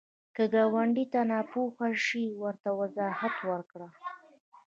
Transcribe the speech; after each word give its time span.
که 0.35 0.43
ګاونډي 0.53 1.05
ته 1.13 1.19
ناپوهه 1.31 1.89
شي، 2.05 2.25
ورته 2.43 2.69
وضاحت 2.79 3.35
ورکړه 3.49 3.89